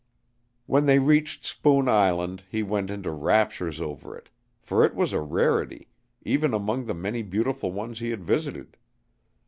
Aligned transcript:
When 0.65 0.87
they 0.87 0.97
reached 0.97 1.45
Spoon 1.45 1.87
Island 1.87 2.43
he 2.49 2.63
went 2.63 2.89
into 2.89 3.11
raptures 3.11 3.79
over 3.79 4.17
it, 4.17 4.29
for 4.59 4.83
it 4.83 4.95
was 4.95 5.13
a 5.13 5.21
rarity, 5.21 5.89
even 6.23 6.55
among 6.55 6.85
the 6.85 6.95
many 6.95 7.21
beautiful 7.21 7.71
ones 7.71 7.99
he 7.99 8.09
had 8.09 8.23
visited. 8.23 8.77